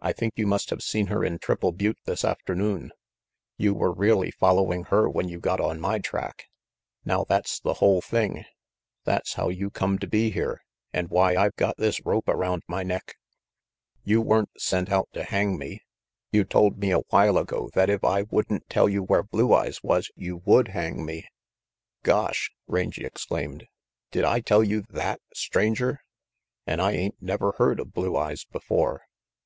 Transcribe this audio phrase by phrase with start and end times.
[0.00, 2.92] I think you must have seen her in Triple Butte this afternoon.
[3.58, 6.46] You were really following her when you got on my track.
[7.04, 8.46] Now that's the whole thing.
[9.04, 10.62] That's how you come to be here,
[10.94, 13.18] and why I've got this rope around my neck.
[14.02, 15.82] You weren't sent out to hang me.
[16.32, 19.82] You told me a while ago that if I wouldn't tell you where Blue Eyes
[19.82, 21.28] was, you would hang me
[22.02, 23.66] "Gosh!" Rangy exclaimed,
[24.10, 26.00] "did I tell you that, Stranger?
[26.66, 29.02] An' I ain't never heard of Blue Eyes before.